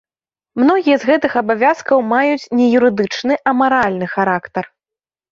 [0.59, 4.63] Многія з гэтых абавязкаў маюць не юрыдычны, а маральны характар.